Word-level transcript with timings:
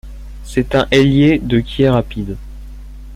C'est 0.43 0.73
un 0.73 0.87
ailier 0.89 1.37
de 1.37 1.59
qui 1.59 1.83
est 1.83 1.89
rapide. 1.91 2.35